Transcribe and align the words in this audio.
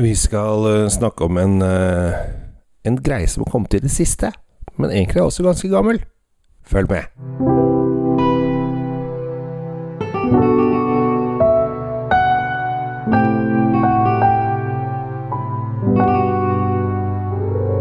Vi 0.00 0.14
skal 0.14 0.82
eh, 0.82 0.88
snakke 0.88 1.24
om 1.24 1.38
en, 1.38 1.62
eh, 1.62 2.12
en 2.84 3.02
greie 3.02 3.26
som 3.26 3.42
har 3.42 3.50
kommet 3.50 3.74
i 3.74 3.80
det 3.82 3.90
siste, 3.90 4.30
men 4.76 4.90
egentlig 4.90 5.18
er 5.18 5.24
også 5.24 5.42
ganske 5.42 5.68
gammel. 5.68 5.98
Følg 6.62 6.86
med. 6.90 7.02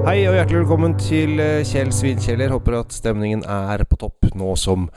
Hei 0.08 0.26
og 0.26 0.40
hjertelig 0.40 0.64
velkommen 0.64 0.98
til 0.98 1.38
eh, 1.38 1.62
Kjell 1.70 1.94
Svinkjeller. 1.94 2.50
Håper 2.50 2.80
at 2.80 2.98
stemningen 2.98 3.46
er 3.46 3.86
på 3.86 4.02
topp 4.02 4.34
nå 4.34 4.58
som 4.58 4.90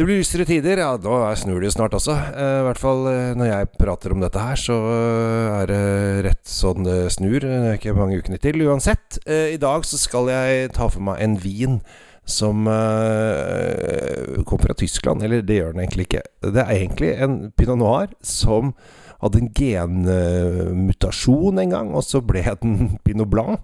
det 0.00 0.06
blir 0.08 0.22
lysere 0.22 0.46
tider. 0.48 0.80
Ja, 0.80 0.94
nå 0.96 1.16
snur 1.36 1.58
det 1.60 1.68
jo 1.68 1.74
snart 1.74 1.92
også. 1.98 2.14
Eh, 2.32 2.58
I 2.62 2.64
hvert 2.64 2.78
fall 2.80 3.02
eh, 3.10 3.34
når 3.36 3.50
jeg 3.50 3.68
prater 3.76 4.14
om 4.14 4.22
dette 4.24 4.40
her, 4.40 4.56
så 4.56 4.76
eh, 4.88 5.48
er 5.58 5.66
det 5.68 5.80
rett 6.24 6.48
sånn 6.48 6.86
det 6.86 7.10
snur. 7.12 7.44
Det 7.44 7.58
er 7.58 7.76
ikke 7.76 7.92
mange 7.98 8.16
ukene 8.16 8.40
til 8.40 8.64
uansett. 8.64 9.18
I 9.28 9.58
dag 9.60 9.84
så 9.84 10.00
skal 10.00 10.30
jeg 10.32 10.70
ta 10.72 10.88
for 10.88 11.04
meg 11.04 11.20
en 11.20 11.36
vin 11.42 11.76
som 12.24 12.64
kom 14.48 14.62
fra 14.62 14.76
Tyskland. 14.80 15.20
Eller 15.26 15.44
det 15.44 15.58
gjør 15.58 15.76
den 15.76 15.84
egentlig 15.84 16.08
ikke. 16.08 16.24
Det 16.48 16.64
er 16.64 16.72
egentlig 16.78 17.12
en 17.20 17.36
pinot 17.60 17.82
noir 17.82 18.16
som 18.24 18.72
hadde 19.20 19.38
en 19.40 19.52
genmutasjon 19.56 21.58
en 21.60 21.70
gang, 21.74 21.88
og 21.94 22.02
så 22.06 22.18
ble 22.24 22.42
den 22.62 22.72
pinot 23.04 23.28
blanc. 23.32 23.58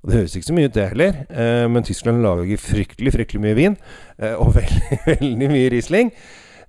Og 0.01 0.09
Det 0.09 0.19
høres 0.19 0.35
ikke 0.37 0.49
så 0.49 0.57
mye 0.57 0.69
ut, 0.69 0.75
det 0.75 0.89
heller. 0.93 1.21
Eh, 1.29 1.67
men 1.71 1.85
Tyskland 1.85 2.21
lager 2.25 2.61
fryktelig, 2.61 3.13
fryktelig 3.15 3.43
mye 3.43 3.57
vin. 3.57 3.77
Eh, 4.19 4.35
og 4.35 4.55
veldig, 4.59 4.99
veldig 5.05 5.49
mye 5.53 5.71
Riesling. 5.73 6.11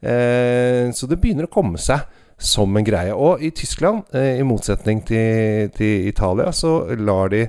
Eh, 0.01 0.85
så 0.95 1.11
det 1.11 1.21
begynner 1.21 1.49
å 1.49 1.53
komme 1.53 1.81
seg 1.83 2.07
som 2.39 2.77
en 2.79 2.87
greie. 2.87 3.15
Og 3.15 3.43
i 3.43 3.51
Tyskland, 3.51 4.07
i 4.15 4.47
motsetning 4.47 5.03
til, 5.07 5.73
til 5.75 6.07
Italia, 6.07 6.53
så 6.55 6.81
lar 6.95 7.35
de 7.35 7.49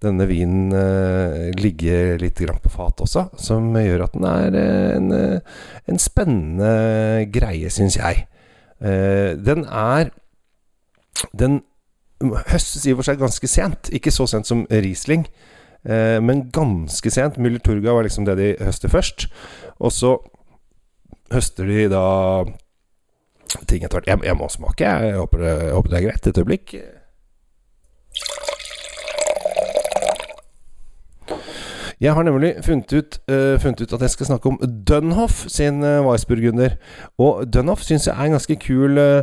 denne 0.00 0.24
vinen 0.24 0.72
eh, 0.72 1.50
ligge 1.60 2.16
litt 2.22 2.40
på 2.40 2.72
fat 2.72 3.02
også, 3.04 3.26
som 3.36 3.68
gjør 3.76 4.06
at 4.06 4.14
den 4.16 4.24
er 4.24 4.56
en, 4.96 5.10
en 5.12 6.00
spennende 6.00 6.70
greie, 7.28 7.68
syns 7.68 7.98
jeg. 8.00 8.24
Eh, 8.80 9.36
den 9.36 9.66
er 9.68 10.10
Den 11.36 11.60
høstes 12.20 12.84
i 12.86 12.92
og 12.92 13.00
for 13.00 13.08
seg 13.08 13.20
ganske 13.20 13.48
sent. 13.50 13.90
Ikke 13.96 14.12
så 14.12 14.26
sent 14.28 14.48
som 14.48 14.66
Riesling, 14.70 15.26
eh, 15.88 16.18
men 16.22 16.48
ganske 16.52 17.12
sent. 17.12 17.38
Müller 17.38 17.62
Turga 17.64 17.96
var 17.96 18.06
liksom 18.06 18.28
det 18.28 18.38
de 18.40 18.50
høster 18.64 18.92
først. 18.92 19.28
Og 19.80 19.92
så 19.92 20.16
høster 21.32 21.68
de 21.68 21.88
da 21.92 22.04
ting 23.66 23.84
etter 23.84 23.98
hvert. 23.98 24.08
Jeg, 24.10 24.24
jeg 24.24 24.36
må 24.38 24.48
smake, 24.52 24.86
jeg. 24.86 25.16
Håper, 25.18 25.44
det, 25.44 25.52
jeg 25.64 25.76
håper 25.78 25.90
det 25.90 26.00
er 26.00 26.08
greit. 26.08 26.26
Et 26.26 26.42
øyeblikk. 26.42 26.74
Jeg 32.00 32.14
har 32.16 32.24
nemlig 32.24 32.54
funnet 32.64 32.92
ut, 32.92 33.18
uh, 33.28 33.60
funnet 33.60 33.80
ut 33.80 33.92
at 33.92 34.00
jeg 34.00 34.10
skal 34.10 34.26
snakke 34.26 34.48
om 34.48 34.60
Dunhoff 34.88 35.44
sin 35.48 35.82
uh, 35.84 36.00
Weissburgunder. 36.06 36.78
Og 37.18 37.44
Dunhoff 37.52 37.84
syns 37.84 38.06
jeg 38.06 38.16
er 38.16 38.24
en 38.24 38.38
ganske 38.38 38.56
kul 38.56 38.98
eh, 38.98 39.22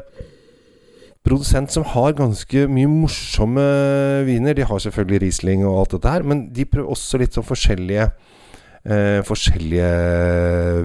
produsent 1.27 1.73
som 1.73 1.85
har 1.93 2.15
ganske 2.17 2.65
mye 2.71 2.89
morsomme 2.89 3.67
viner. 4.27 4.55
De 4.57 4.65
har 4.67 4.81
selvfølgelig 4.83 5.21
Riesling 5.25 5.65
og 5.67 5.81
alt 5.81 5.97
dette 5.97 6.15
her, 6.15 6.25
men 6.27 6.47
de 6.55 6.65
prøver 6.65 6.95
også 6.95 7.19
litt 7.21 7.35
sånn 7.35 7.47
forskjellige 7.47 8.07
eh, 8.87 9.19
forskjellige 9.27 9.89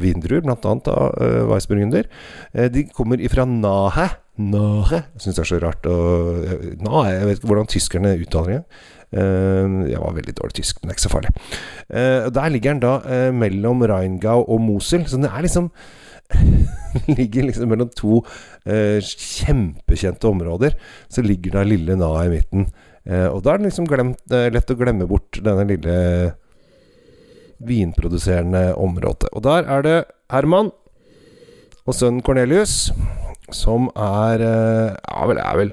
vindruer, 0.03 0.43
annet 0.43 0.89
da, 0.89 0.97
eh, 1.23 1.43
Weissburgunder. 1.51 2.11
Eh, 2.55 2.69
de 2.73 2.85
kommer 2.91 3.23
ifra 3.23 3.47
Nahe. 3.47 4.09
Nahe 4.43 5.03
syns 5.21 5.37
det 5.37 5.45
er 5.45 5.51
så 5.51 5.61
rart 5.61 5.87
å 5.87 5.97
Nahe, 6.81 7.13
Jeg 7.13 7.27
vet 7.29 7.39
ikke 7.39 7.51
hvordan 7.53 7.71
tyskerne 7.71 8.17
uttaler 8.19 8.53
det. 8.57 8.63
Eh, 9.13 9.91
jeg 9.93 10.01
var 10.01 10.15
veldig 10.17 10.37
dårlig 10.39 10.59
tysk, 10.59 10.81
men 10.81 10.89
det 10.89 10.95
er 10.95 10.99
ikke 10.99 11.09
så 11.09 11.17
farlig. 11.17 11.35
Eh, 11.91 12.31
der 12.33 12.49
ligger 12.49 12.73
den 12.73 12.85
da 12.85 12.95
eh, 13.05 13.31
mellom 13.33 13.85
Rheingau 13.85 14.47
og 14.49 14.61
Mosel, 14.61 15.07
så 15.07 15.21
den 15.21 15.29
er 15.29 15.45
liksom 15.45 15.71
ligger 17.19 17.49
liksom 17.49 17.71
mellom 17.73 17.91
to 17.97 18.21
eh, 18.65 19.01
kjempekjente 19.03 20.29
områder. 20.29 20.77
Så 21.09 21.25
ligger 21.25 21.59
da 21.59 21.67
lille 21.67 21.97
Na 21.99 22.13
i 22.25 22.31
midten. 22.33 22.69
Eh, 23.05 23.27
og 23.27 23.43
da 23.43 23.55
er 23.55 23.63
det 23.63 23.71
liksom 23.71 23.89
glemt, 23.91 24.23
eh, 24.31 24.51
lett 24.53 24.71
å 24.71 24.79
glemme 24.79 25.09
bort 25.11 25.41
denne 25.43 25.67
lille 25.69 25.97
vinproduserende 27.63 28.73
området. 28.79 29.31
Og 29.33 29.45
der 29.47 29.67
er 29.71 29.87
det 29.87 29.99
Herman 30.33 30.73
og 31.83 31.95
sønnen 31.95 32.23
Cornelius, 32.23 32.93
som 33.53 33.91
er 33.99 34.43
eh, 34.43 34.91
Ja, 34.95 35.27
vel, 35.29 35.41
er 35.43 35.59
vel 35.59 35.73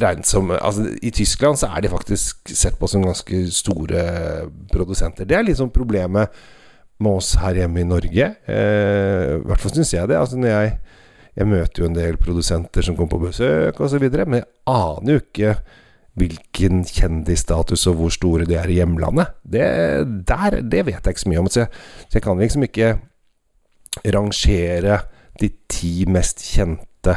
regnet 0.00 0.26
som 0.26 0.50
Altså, 0.50 0.88
i 1.02 1.12
Tyskland 1.14 1.60
så 1.60 1.68
er 1.70 1.84
de 1.84 1.92
faktisk 1.92 2.50
sett 2.50 2.78
på 2.80 2.88
som 2.90 3.04
ganske 3.04 3.44
store 3.52 4.02
produsenter. 4.72 5.28
Det 5.28 5.36
er 5.36 5.46
liksom 5.46 5.70
problemet 5.70 6.32
med 7.02 7.18
oss 7.20 7.34
her 7.40 7.58
hjemme 7.60 7.82
i 7.82 7.88
Norge. 7.88 8.28
Eh, 8.48 9.32
I 9.36 9.42
hvert 9.46 9.62
fall 9.62 9.74
syns 9.76 9.94
jeg 9.94 10.08
det. 10.10 10.18
Altså 10.18 10.38
når 10.40 10.52
jeg, 10.52 10.76
jeg 11.36 11.50
møter 11.50 11.82
jo 11.82 11.88
en 11.90 11.98
del 11.98 12.20
produsenter 12.20 12.86
som 12.86 12.96
kommer 12.96 13.12
på 13.16 13.24
besøk 13.26 13.80
osv., 13.84 14.06
men 14.24 14.40
jeg 14.40 14.48
aner 14.72 15.16
jo 15.16 15.24
ikke 15.24 15.56
hvilken 16.16 16.80
kjendisstatus 16.88 17.84
og 17.90 17.98
hvor 17.98 18.14
store 18.14 18.46
de 18.48 18.56
er 18.56 18.70
i 18.72 18.78
hjemlandet. 18.78 19.34
Det, 19.44 19.66
der, 20.28 20.62
det 20.64 20.86
vet 20.88 21.02
jeg 21.02 21.12
ikke 21.12 21.24
så 21.26 21.32
mye 21.32 21.42
om. 21.42 21.50
Så 21.52 21.66
jeg, 21.66 21.84
så 22.06 22.18
jeg 22.18 22.24
kan 22.24 22.40
liksom 22.40 22.64
ikke 22.64 22.94
rangere 24.16 25.00
de 25.40 25.50
ti 25.68 26.06
mest 26.08 26.40
kjente 26.44 27.16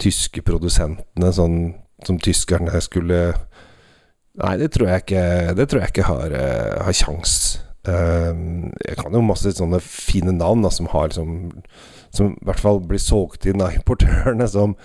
tyske 0.00 0.44
produsentene 0.44 1.32
sånn 1.32 1.58
som 2.06 2.18
tyskerne 2.20 2.80
skulle 2.82 3.24
Nei, 4.40 4.54
det 4.56 4.70
tror 4.72 4.88
jeg 4.88 5.02
ikke 5.02 5.24
Det 5.58 5.66
tror 5.68 5.82
jeg 5.82 5.92
ikke 5.92 6.06
har, 6.08 6.32
uh, 6.32 6.84
har 6.86 6.96
kjangs. 6.96 7.34
Uh, 7.82 8.70
jeg 8.86 8.94
kan 9.00 9.10
jo 9.10 9.24
masse 9.26 9.50
sånne 9.58 9.80
fine 9.82 10.30
navn 10.36 10.62
da, 10.62 10.70
som 10.70 10.86
har 10.92 11.08
liksom 11.10 11.32
Som 12.14 12.36
i 12.36 12.44
hvert 12.46 12.60
fall 12.62 12.78
blir 12.86 13.00
solgt 13.02 13.48
inn 13.50 13.62
av 13.64 13.74
importørene 13.78 14.46
som, 14.46 14.76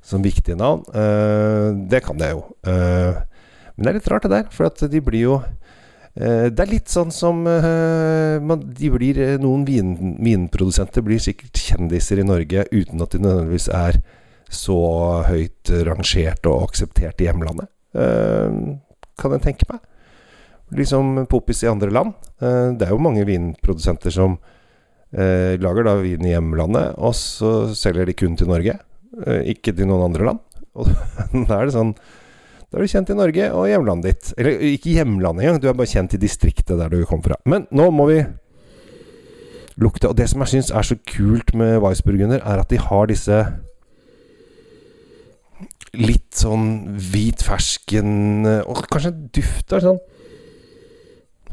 som 0.00 0.24
viktige 0.24 0.56
navn. 0.56 0.86
Uh, 0.94 1.76
det 1.90 2.04
kan 2.06 2.20
jeg 2.22 2.36
jo. 2.36 2.44
Uh, 2.64 3.20
men 3.76 3.84
det 3.84 3.90
er 3.90 3.98
litt 3.98 4.08
rart, 4.08 4.24
det 4.24 4.32
der. 4.32 4.46
For 4.54 4.70
at 4.70 4.80
de 4.88 5.00
blir 5.04 5.26
jo 5.26 5.38
Det 6.16 6.62
er 6.62 6.70
litt 6.70 6.88
sånn 6.88 7.10
som 7.12 7.42
de 7.44 8.88
blir, 8.88 9.18
Noen 9.36 9.66
vin, 9.68 9.90
vinprodusenter 10.24 11.04
blir 11.04 11.20
sikkert 11.20 11.60
kjendiser 11.60 12.22
i 12.22 12.24
Norge 12.24 12.62
uten 12.72 13.04
at 13.04 13.12
de 13.12 13.20
nødvendigvis 13.20 13.68
er 13.68 13.98
så 14.48 14.78
høyt 15.28 15.68
rangert 15.84 16.48
og 16.48 16.70
akseptert 16.70 17.20
i 17.20 17.28
hjemlandet. 17.28 17.68
Kan 17.92 19.36
jeg 19.36 19.44
tenke 19.44 19.68
meg. 19.68 19.84
Liksom 20.74 21.26
poppis 21.30 21.62
i 21.62 21.70
andre 21.70 21.92
land. 21.94 22.14
Uh, 22.42 22.74
det 22.74 22.88
er 22.88 22.94
jo 22.94 23.02
mange 23.02 23.26
vinprodusenter 23.28 24.14
som 24.14 24.36
uh, 24.36 25.52
lager 25.62 25.86
da 25.86 25.94
vin 26.00 26.26
i 26.26 26.32
hjemlandet, 26.34 26.96
og 26.98 27.14
så 27.14 27.52
selger 27.76 28.08
de 28.08 28.16
kun 28.18 28.36
til 28.38 28.50
Norge. 28.50 28.78
ikke 29.46 29.72
til 29.72 29.86
noen 29.88 30.10
andre 30.10 30.24
land. 30.32 30.40
Og 30.76 30.90
da 31.48 31.56
er 31.56 31.70
det 31.70 31.72
sånn 31.72 31.94
Da 32.68 32.76
er 32.76 32.82
du 32.84 32.90
kjent 32.90 33.08
i 33.08 33.14
Norge 33.16 33.46
og 33.56 33.68
hjemlandet 33.70 34.10
ditt. 34.10 34.32
Eller 34.36 34.58
ikke 34.74 34.92
hjemlandet 34.92 35.46
engang, 35.46 35.60
du 35.62 35.68
er 35.70 35.78
bare 35.78 35.88
kjent 35.88 36.16
i 36.18 36.20
distriktet 36.20 36.76
der 36.76 36.90
du 36.92 37.06
kom 37.08 37.22
fra. 37.24 37.38
Men 37.48 37.64
nå 37.72 37.86
må 37.94 38.08
vi 38.10 38.18
lukte. 39.80 40.10
Og 40.10 40.18
det 40.18 40.26
som 40.28 40.42
jeg 40.44 40.52
syns 40.56 40.72
er 40.74 40.84
så 40.84 40.98
kult 41.08 41.54
med 41.56 41.78
Weissburgunder, 41.80 42.42
er 42.42 42.60
at 42.60 42.68
de 42.74 42.82
har 42.82 43.08
disse 43.08 43.38
litt 45.96 46.36
sånn 46.36 46.98
hvit 47.00 47.40
fersken 47.40 48.44
Og 48.44 48.82
kanskje 48.92 49.14
duft 49.32 49.72
av 49.72 49.80
sånn 49.80 50.00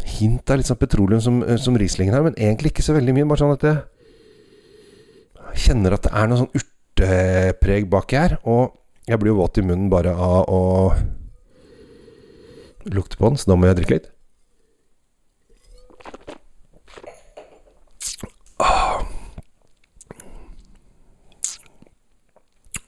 Hint 0.04 0.52
av 0.52 0.60
litt 0.60 0.68
sånn 0.70 0.80
petroleum 0.80 1.22
som, 1.24 1.42
som 1.62 1.78
Rieslingen 1.80 2.16
her, 2.16 2.24
men 2.26 2.38
egentlig 2.38 2.74
ikke 2.74 2.86
så 2.86 2.96
veldig 2.98 3.16
mye. 3.16 3.28
Bare 3.30 3.42
sånn 3.42 3.56
at 3.56 3.66
jeg 3.68 3.78
kjenner 5.68 5.96
at 5.96 6.06
det 6.08 6.14
er 6.14 6.30
noe 6.30 6.42
sånn 6.44 6.56
urtepreg 6.60 7.90
baki 7.92 8.20
her. 8.20 8.38
Og 8.50 8.74
jeg 9.08 9.20
blir 9.20 9.34
jo 9.34 9.40
våt 9.42 9.60
i 9.60 9.66
munnen 9.66 9.92
bare 9.92 10.14
av 10.16 10.52
å 10.52 10.62
lukte 12.94 13.20
på 13.20 13.30
den, 13.30 13.40
så 13.40 13.52
da 13.52 13.58
må 13.58 13.70
jeg 13.70 13.80
drikke 13.80 13.98
litt. 13.98 14.10
Ah. 18.64 19.04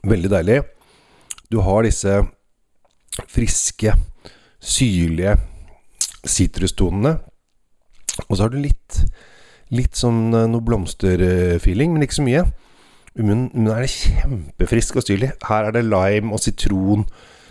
Veldig 0.05 0.31
deilig. 0.35 0.61
Du 1.51 1.61
har 1.63 1.85
disse 1.87 2.19
friske, 3.31 3.93
syrlige 4.59 5.35
sitrustonene. 6.29 7.17
Og 8.27 8.35
så 8.35 8.45
har 8.45 8.53
du 8.53 8.61
litt 8.61 9.01
Litt 9.73 9.97
sånn 9.97 10.29
eh, 10.29 10.45
noe 10.45 10.61
blomsterfeeling, 10.61 11.95
men 11.95 12.05
ikke 12.05 12.19
så 12.19 12.25
mye. 12.25 12.43
Men, 13.17 13.47
er 13.71 13.85
det 13.85 13.93
kjempefrisk 13.93 14.99
og 14.99 15.05
syrlig. 15.07 15.31
Her 15.47 15.69
er 15.69 15.73
det 15.77 15.85
lime 15.87 16.35
og 16.35 16.43
sitron 16.43 17.07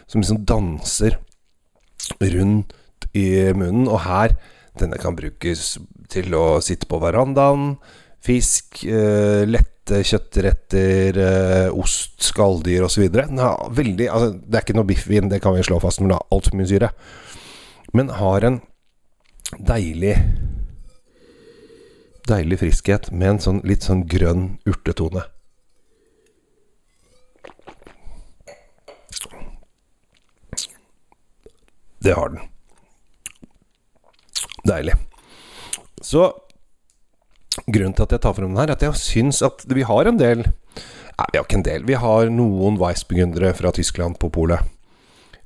som 0.06 0.20
liksom 0.20 0.44
danser 0.46 1.18
rundt 2.20 2.74
i 3.16 3.26
munnen. 3.56 3.88
Og 3.88 4.04
her 4.06 4.36
Denne 4.74 4.98
kan 4.98 5.14
brukes 5.14 5.76
til 6.10 6.34
å 6.34 6.58
sitte 6.58 6.88
på 6.90 6.98
verandaen. 6.98 7.76
Fisk, 8.26 8.80
eh, 8.82 9.44
lette 9.46 10.00
kjøttretter, 10.02 11.14
eh, 11.14 11.68
ost, 11.70 12.16
skalldyr 12.18 12.82
osv. 12.82 13.04
Altså, 13.06 14.34
Det 14.34 14.56
er 14.58 14.64
ikke 14.64 14.74
noe 14.74 14.88
biffvin, 14.88 15.28
det 15.28 15.40
kan 15.42 15.54
vi 15.54 15.62
slå 15.62 15.80
fast, 15.80 16.00
men 16.00 16.08
det 16.08 16.18
har 16.18 16.26
altfor 16.32 16.58
mye 16.58 16.66
syre. 16.66 16.90
Men 17.94 18.10
har 18.18 18.44
en 18.44 18.60
deilig 19.58 20.16
Deilig 22.24 22.56
friskhet 22.62 23.10
med 23.12 23.34
en 23.34 23.38
sånn 23.44 23.58
litt 23.68 23.84
sånn 23.84 24.06
grønn 24.08 24.46
urtetone. 24.64 25.26
Det 32.00 32.14
har 32.16 32.32
den. 32.32 32.46
Deilig. 34.64 34.94
Så 36.00 36.30
grunnen 37.68 37.92
til 37.92 38.06
at 38.06 38.16
jeg 38.16 38.24
tar 38.24 38.38
frem 38.38 38.48
den 38.48 38.62
her, 38.62 38.72
er 38.72 38.78
at 38.78 38.86
jeg 38.88 39.02
syns 39.02 39.42
at 39.44 39.68
vi 39.68 39.84
har 39.84 40.08
en 40.08 40.20
del 40.20 40.46
Nei, 41.14 41.28
vi 41.30 41.38
har 41.38 41.44
ikke 41.44 41.60
en 41.60 41.68
del. 41.68 41.84
Vi 41.86 42.00
har 42.00 42.32
noen 42.32 42.80
Weissbegundere 42.80 43.52
fra 43.54 43.70
Tyskland 43.70 44.16
på 44.18 44.32
polet. 44.34 44.64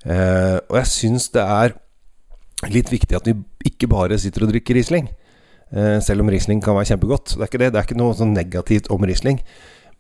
Eh, 0.07 0.57
og 0.63 0.79
jeg 0.79 0.89
syns 0.89 1.27
det 1.35 1.43
er 1.45 1.75
litt 2.67 2.91
viktig 2.91 3.17
at 3.17 3.29
vi 3.29 3.37
ikke 3.69 3.91
bare 3.91 4.19
sitter 4.19 4.47
og 4.47 4.53
drikker 4.53 4.79
Riesling. 4.79 5.09
Eh, 5.71 5.99
selv 6.03 6.25
om 6.25 6.31
Riesling 6.33 6.63
kan 6.65 6.77
være 6.79 6.95
kjempegodt. 6.95 7.37
Det 7.37 7.45
er 7.45 7.51
ikke 7.51 7.63
det. 7.63 7.73
Det 7.73 7.81
er 7.81 7.87
ikke 7.87 8.01
noe 8.01 8.17
sånn 8.19 8.35
negativt 8.35 8.91
om 8.95 9.05
Riesling. 9.07 9.41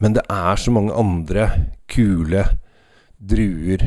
Men 0.02 0.14
det 0.16 0.24
er 0.30 0.58
så 0.58 0.72
mange 0.74 0.94
andre 0.94 1.48
kule 1.90 2.44
druer 3.18 3.84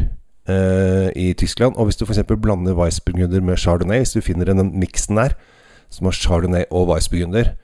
eh, 0.48 1.10
i 1.16 1.32
Tyskland. 1.38 1.76
Og 1.76 1.90
hvis 1.90 2.00
du 2.00 2.06
f.eks. 2.06 2.24
blander 2.32 2.78
Weissburgunder 2.78 3.44
med 3.44 3.60
Chardonnay, 3.60 4.04
hvis 4.04 4.16
du 4.16 4.24
finner 4.24 4.48
den 4.48 4.74
miksen 4.80 5.20
der 5.20 5.36
som 5.92 6.08
har 6.08 6.16
Chardonnay 6.16 6.68
og 6.72 6.88
Weissburgunder, 6.92 7.56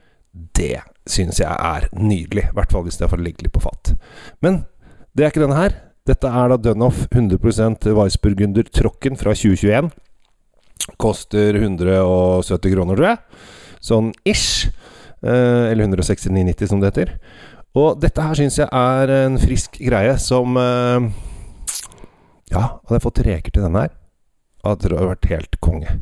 det 0.56 0.80
synes 1.08 1.40
jeg 1.40 1.48
er 1.48 1.88
nydelig. 1.96 2.50
I 2.50 2.56
hvert 2.56 2.72
fall 2.72 2.84
hvis 2.84 3.00
det 3.00 3.08
får 3.10 3.22
ligge 3.22 3.46
litt 3.46 3.54
på 3.54 3.64
fat. 3.64 3.94
Men 4.44 4.64
det 5.16 5.24
er 5.24 5.32
ikke 5.32 5.44
denne 5.44 5.56
her. 5.56 5.76
Dette 6.08 6.28
er 6.28 6.52
da 6.52 6.56
Dunhoff 6.56 7.06
100% 7.12 7.88
Weissburgunder 7.96 8.68
Trocken 8.72 9.16
fra 9.20 9.34
2021. 9.36 9.90
Koster 10.98 11.54
170 11.58 12.72
kroner, 12.74 12.96
tror 12.98 13.08
jeg. 13.10 13.44
Sånn 13.84 14.12
ish. 14.28 14.68
Eh, 15.22 15.70
eller 15.72 15.84
169,90 15.84 16.70
som 16.70 16.80
det 16.80 16.92
heter. 16.92 17.14
Og 17.78 17.98
dette 18.00 18.24
her 18.24 18.38
syns 18.38 18.58
jeg 18.60 18.68
er 18.72 19.12
en 19.24 19.38
frisk 19.40 19.78
greie 19.82 20.14
som 20.22 20.56
eh, 20.58 21.08
Ja, 22.52 22.62
hadde 22.86 22.96
jeg 22.96 23.04
fått 23.04 23.24
reker 23.26 23.54
til 23.54 23.66
denne 23.66 23.82
her, 23.84 23.96
hadde 24.64 24.92
det 24.92 25.08
vært 25.10 25.28
helt 25.32 25.58
konge. 25.64 25.98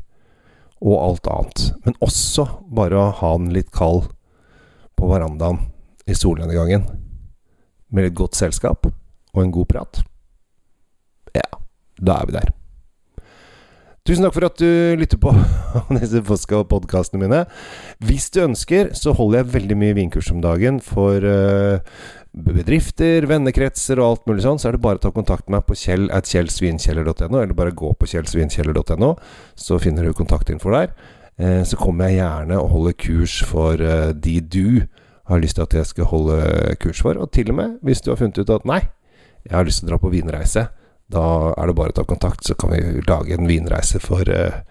Og 0.84 1.00
alt 1.00 1.30
annet. 1.32 1.64
Men 1.86 1.96
også 2.04 2.46
bare 2.76 3.00
å 3.00 3.14
ha 3.22 3.32
den 3.40 3.50
litt 3.56 3.72
kald 3.74 4.10
på 4.96 5.08
verandaen 5.10 5.64
i 6.06 6.14
solnedgangen. 6.14 6.86
Med 7.90 8.08
litt 8.08 8.18
godt 8.18 8.38
selskap 8.38 8.86
og 8.86 9.42
en 9.42 9.54
god 9.54 9.72
prat. 9.72 10.04
Ja, 11.36 11.48
da 11.98 12.20
er 12.20 12.30
vi 12.30 12.38
der. 12.38 12.55
Tusen 14.06 14.22
takk 14.22 14.36
for 14.36 14.46
at 14.46 14.60
du 14.62 14.94
lytter 15.00 15.18
på 15.18 15.32
disse 15.98 16.20
podkastene 16.22 17.24
mine. 17.24 17.40
Hvis 18.06 18.28
du 18.30 18.44
ønsker, 18.44 18.92
så 18.94 19.10
holder 19.18 19.40
jeg 19.40 19.54
veldig 19.56 19.78
mye 19.80 19.96
vinkurs 19.98 20.28
om 20.30 20.38
dagen 20.44 20.78
for 20.78 21.26
uh, 21.26 21.82
bedrifter, 22.30 23.26
vennekretser 23.26 23.98
og 23.98 24.06
alt 24.06 24.30
mulig 24.30 24.44
sånn. 24.44 24.62
Så 24.62 24.70
er 24.70 24.76
det 24.76 24.82
bare 24.84 25.00
å 25.00 25.04
ta 25.08 25.10
kontakt 25.10 25.48
med 25.48 25.58
meg 25.58 25.66
på 25.66 25.74
kjell.svinkjeller.no, 25.82 27.40
eller 27.40 27.58
bare 27.58 27.74
gå 27.74 27.90
på 27.98 28.12
kjellsvinkjeller.no, 28.14 29.10
så 29.58 29.80
finner 29.82 30.06
du 30.06 30.14
kontaktinfo 30.14 30.70
der. 30.76 30.94
Uh, 31.42 31.66
så 31.66 31.74
kommer 31.80 32.06
jeg 32.06 32.20
gjerne 32.20 32.62
og 32.62 32.72
holder 32.76 32.98
kurs 33.08 33.40
for 33.42 33.82
uh, 33.82 34.14
de 34.14 34.38
du 34.38 34.66
har 35.26 35.42
lyst 35.42 35.58
til 35.58 35.66
at 35.66 35.80
jeg 35.80 35.90
skal 35.90 36.12
holde 36.14 36.38
kurs 36.78 37.02
for. 37.02 37.18
Og 37.18 37.34
til 37.34 37.50
og 37.50 37.58
med 37.58 37.78
hvis 37.82 38.06
du 38.06 38.14
har 38.14 38.22
funnet 38.22 38.38
ut 38.38 38.54
at 38.54 38.70
nei, 38.70 38.84
jeg 39.42 39.58
har 39.58 39.66
lyst 39.66 39.82
til 39.82 39.90
å 39.90 39.96
dra 39.96 40.04
på 40.06 40.14
vinreise 40.14 40.68
da 41.12 41.52
er 41.54 41.70
det 41.70 41.76
bare 41.78 41.94
å 41.94 41.98
ta 42.00 42.06
kontakt, 42.08 42.46
så 42.46 42.56
kan 42.58 42.74
vi 42.74 43.04
lage 43.06 43.36
en 43.36 43.48
vinreise 43.48 44.00
for 44.02 44.26
uh, 44.26 44.62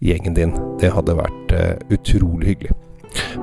gjengen 0.00 0.36
din. 0.38 0.54
Det 0.80 0.92
hadde 0.94 1.18
vært 1.18 1.56
uh, 1.56 1.74
utrolig 1.92 2.54
hyggelig. 2.54 2.78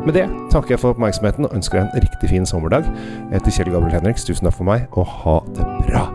Med 0.06 0.16
det 0.18 0.25
takker 0.50 0.74
jeg 0.74 0.81
for 0.81 0.96
oppmerksomheten 0.96 1.46
og 1.46 1.54
ønsker 1.54 1.78
deg 1.80 1.92
en 1.92 2.07
riktig 2.07 2.31
fin 2.31 2.48
sommerdag. 2.50 2.90
Jeg 2.90 3.38
heter 3.38 3.60
Kjell 3.60 3.75
Gabriel 3.75 4.00
Henriks. 4.00 4.25
Tusen 4.25 4.50
takk 4.50 4.57
for 4.57 4.72
meg, 4.72 4.90
og 4.98 5.06
ha 5.22 5.38
det 5.54 5.69
bra. 5.86 6.07